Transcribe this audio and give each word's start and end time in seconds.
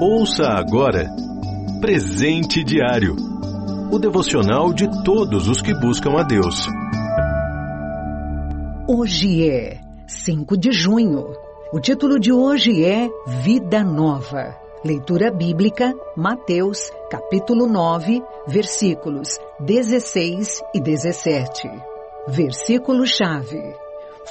Ouça 0.00 0.44
agora 0.44 1.10
Presente 1.80 2.62
Diário 2.62 3.16
o 3.90 3.98
devocional 3.98 4.72
de 4.72 4.86
todos 5.02 5.48
os 5.48 5.60
que 5.60 5.74
buscam 5.74 6.12
a 6.20 6.22
Deus. 6.22 6.68
Hoje 8.86 9.50
é 9.50 9.80
5 10.06 10.56
de 10.56 10.70
junho. 10.70 11.32
O 11.72 11.80
título 11.80 12.20
de 12.20 12.30
hoje 12.32 12.84
é 12.84 13.08
Vida 13.26 13.82
Nova. 13.82 14.56
Leitura 14.84 15.32
bíblica, 15.32 15.92
Mateus, 16.16 16.92
capítulo 17.10 17.66
9, 17.66 18.22
versículos 18.46 19.40
16 19.58 20.60
e 20.74 20.80
17. 20.80 21.68
Versículo-chave. 22.28 23.74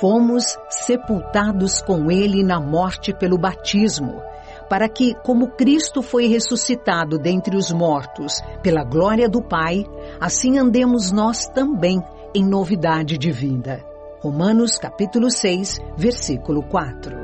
Fomos 0.00 0.42
sepultados 0.70 1.80
com 1.82 2.10
ele 2.10 2.42
na 2.42 2.58
morte 2.58 3.14
pelo 3.14 3.38
batismo 3.38 4.20
para 4.72 4.88
que, 4.88 5.14
como 5.16 5.48
Cristo 5.48 6.00
foi 6.00 6.28
ressuscitado 6.28 7.18
dentre 7.18 7.54
os 7.54 7.70
mortos 7.70 8.40
pela 8.62 8.82
glória 8.82 9.28
do 9.28 9.42
Pai, 9.42 9.84
assim 10.18 10.56
andemos 10.56 11.12
nós 11.12 11.44
também 11.44 12.02
em 12.34 12.42
novidade 12.42 13.18
de 13.18 13.30
vida. 13.30 13.84
Romanos 14.22 14.78
capítulo 14.78 15.30
6, 15.30 15.78
versículo 15.94 16.62
4. 16.62 17.14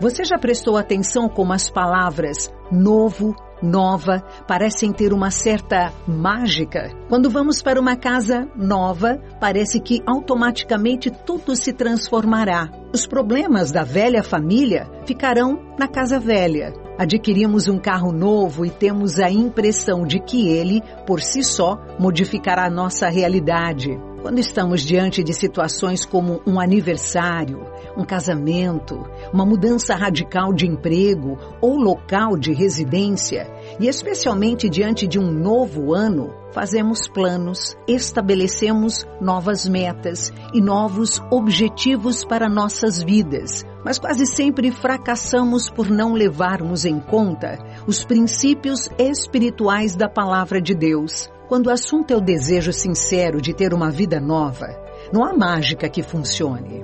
Você 0.00 0.24
já 0.24 0.38
prestou 0.38 0.78
atenção 0.78 1.28
como 1.28 1.52
as 1.52 1.68
palavras 1.68 2.50
novo, 2.72 3.36
nova 3.64 4.22
parecem 4.46 4.92
ter 4.92 5.12
uma 5.12 5.30
certa 5.30 5.92
mágica. 6.06 6.90
Quando 7.08 7.30
vamos 7.30 7.62
para 7.62 7.80
uma 7.80 7.96
casa 7.96 8.46
nova, 8.54 9.18
parece 9.40 9.80
que 9.80 10.02
automaticamente 10.06 11.10
tudo 11.10 11.56
se 11.56 11.72
transformará. 11.72 12.70
Os 12.92 13.06
problemas 13.06 13.72
da 13.72 13.82
velha 13.82 14.22
família 14.22 14.88
ficarão 15.06 15.58
na 15.78 15.88
casa 15.88 16.20
velha. 16.20 16.72
Adquirimos 16.96 17.66
um 17.66 17.78
carro 17.78 18.12
novo 18.12 18.64
e 18.64 18.70
temos 18.70 19.18
a 19.18 19.28
impressão 19.28 20.06
de 20.06 20.20
que 20.20 20.48
ele, 20.48 20.80
por 21.06 21.20
si 21.20 21.42
só, 21.42 21.76
modificará 21.98 22.70
nossa 22.70 23.08
realidade. 23.08 23.98
Quando 24.24 24.38
estamos 24.38 24.80
diante 24.80 25.22
de 25.22 25.34
situações 25.34 26.06
como 26.06 26.40
um 26.46 26.58
aniversário, 26.58 27.60
um 27.94 28.06
casamento, 28.06 29.04
uma 29.30 29.44
mudança 29.44 29.94
radical 29.94 30.50
de 30.50 30.66
emprego 30.66 31.36
ou 31.60 31.76
local 31.76 32.34
de 32.34 32.50
residência, 32.50 33.46
e 33.78 33.86
especialmente 33.86 34.66
diante 34.66 35.06
de 35.06 35.18
um 35.18 35.30
novo 35.30 35.92
ano, 35.92 36.32
fazemos 36.52 37.06
planos, 37.06 37.76
estabelecemos 37.86 39.06
novas 39.20 39.68
metas 39.68 40.32
e 40.54 40.60
novos 40.62 41.20
objetivos 41.30 42.24
para 42.24 42.48
nossas 42.48 43.02
vidas, 43.02 43.62
mas 43.84 43.98
quase 43.98 44.24
sempre 44.24 44.70
fracassamos 44.70 45.68
por 45.68 45.90
não 45.90 46.14
levarmos 46.14 46.86
em 46.86 46.98
conta 46.98 47.58
os 47.86 48.02
princípios 48.06 48.88
espirituais 48.98 49.94
da 49.94 50.08
palavra 50.08 50.62
de 50.62 50.74
Deus. 50.74 51.33
Quando 51.54 51.68
o 51.68 51.70
assunto 51.70 52.10
é 52.10 52.16
o 52.16 52.20
desejo 52.20 52.72
sincero 52.72 53.40
de 53.40 53.54
ter 53.54 53.72
uma 53.72 53.88
vida 53.88 54.18
nova, 54.18 54.66
não 55.12 55.24
há 55.24 55.32
mágica 55.32 55.88
que 55.88 56.02
funcione. 56.02 56.82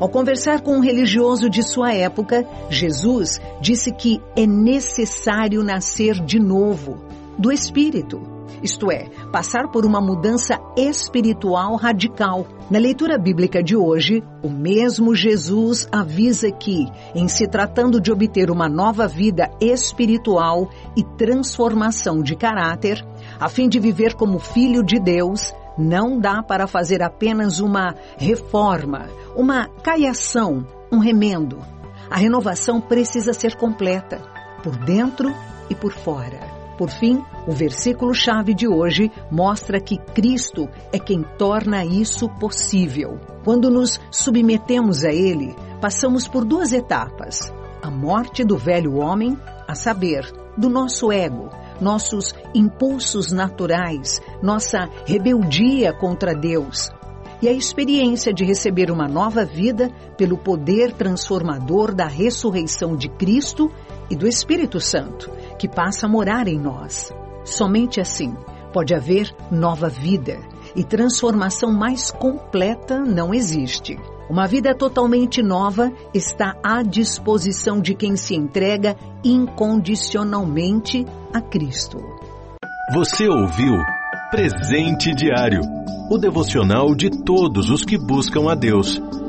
Ao 0.00 0.08
conversar 0.08 0.62
com 0.62 0.78
um 0.78 0.80
religioso 0.80 1.50
de 1.50 1.62
sua 1.62 1.92
época, 1.92 2.48
Jesus 2.70 3.38
disse 3.60 3.92
que 3.92 4.22
é 4.34 4.46
necessário 4.46 5.62
nascer 5.62 6.14
de 6.14 6.38
novo, 6.38 6.96
do 7.36 7.52
Espírito. 7.52 8.35
Isto 8.62 8.90
é, 8.90 9.08
passar 9.30 9.68
por 9.68 9.84
uma 9.84 10.00
mudança 10.00 10.58
espiritual 10.76 11.76
radical. 11.76 12.46
Na 12.70 12.78
leitura 12.78 13.18
bíblica 13.18 13.62
de 13.62 13.76
hoje, 13.76 14.22
o 14.42 14.48
mesmo 14.48 15.14
Jesus 15.14 15.88
avisa 15.92 16.50
que, 16.50 16.86
em 17.14 17.28
se 17.28 17.46
tratando 17.46 18.00
de 18.00 18.10
obter 18.10 18.50
uma 18.50 18.68
nova 18.68 19.06
vida 19.06 19.50
espiritual 19.60 20.68
e 20.96 21.02
transformação 21.16 22.22
de 22.22 22.34
caráter, 22.34 23.04
a 23.38 23.48
fim 23.48 23.68
de 23.68 23.78
viver 23.78 24.14
como 24.14 24.38
filho 24.38 24.82
de 24.82 24.98
Deus, 24.98 25.54
não 25.78 26.18
dá 26.18 26.42
para 26.42 26.66
fazer 26.66 27.02
apenas 27.02 27.60
uma 27.60 27.94
reforma, 28.16 29.06
uma 29.36 29.68
caiação, 29.82 30.66
um 30.90 30.98
remendo. 30.98 31.58
A 32.10 32.16
renovação 32.16 32.80
precisa 32.80 33.32
ser 33.32 33.56
completa, 33.56 34.20
por 34.62 34.76
dentro 34.76 35.34
e 35.68 35.74
por 35.74 35.92
fora. 35.92 36.55
Por 36.76 36.90
fim, 36.90 37.24
o 37.46 37.52
versículo-chave 37.52 38.52
de 38.52 38.68
hoje 38.68 39.10
mostra 39.30 39.80
que 39.80 39.96
Cristo 39.96 40.68
é 40.92 40.98
quem 40.98 41.22
torna 41.38 41.84
isso 41.84 42.28
possível. 42.28 43.18
Quando 43.44 43.70
nos 43.70 43.98
submetemos 44.10 45.04
a 45.04 45.12
Ele, 45.12 45.54
passamos 45.80 46.28
por 46.28 46.44
duas 46.44 46.72
etapas: 46.72 47.52
a 47.82 47.90
morte 47.90 48.44
do 48.44 48.58
velho 48.58 48.96
homem, 48.96 49.38
a 49.66 49.74
saber, 49.74 50.30
do 50.56 50.68
nosso 50.68 51.10
ego, 51.10 51.50
nossos 51.80 52.34
impulsos 52.54 53.30
naturais, 53.32 54.20
nossa 54.42 54.88
rebeldia 55.04 55.92
contra 55.92 56.34
Deus, 56.34 56.90
e 57.46 57.48
a 57.48 57.52
experiência 57.52 58.34
de 58.34 58.44
receber 58.44 58.90
uma 58.90 59.06
nova 59.06 59.44
vida 59.44 59.88
pelo 60.18 60.36
poder 60.36 60.92
transformador 60.92 61.94
da 61.94 62.08
ressurreição 62.08 62.96
de 62.96 63.08
Cristo 63.08 63.70
e 64.10 64.16
do 64.16 64.26
Espírito 64.26 64.80
Santo, 64.80 65.30
que 65.56 65.68
passa 65.68 66.06
a 66.06 66.08
morar 66.08 66.48
em 66.48 66.58
nós. 66.58 67.12
Somente 67.44 68.00
assim 68.00 68.34
pode 68.72 68.92
haver 68.92 69.32
nova 69.48 69.88
vida 69.88 70.40
e 70.74 70.82
transformação 70.82 71.72
mais 71.72 72.10
completa 72.10 72.98
não 72.98 73.32
existe. 73.32 73.96
Uma 74.28 74.48
vida 74.48 74.74
totalmente 74.74 75.40
nova 75.40 75.92
está 76.12 76.56
à 76.64 76.82
disposição 76.82 77.80
de 77.80 77.94
quem 77.94 78.16
se 78.16 78.34
entrega 78.34 78.96
incondicionalmente 79.22 81.06
a 81.32 81.40
Cristo. 81.40 81.98
Você 82.92 83.28
ouviu 83.28 83.76
Presente 84.30 85.14
Diário 85.14 85.60
o 86.10 86.18
devocional 86.18 86.96
de 86.96 87.08
todos 87.10 87.70
os 87.70 87.84
que 87.84 87.96
buscam 87.96 88.50
a 88.50 88.56
Deus. 88.56 89.00